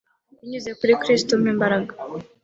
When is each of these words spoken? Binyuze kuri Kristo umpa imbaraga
Binyuze 0.39 0.71
kuri 0.79 0.93
Kristo 1.01 1.29
umpa 1.33 1.49
imbaraga 1.53 1.93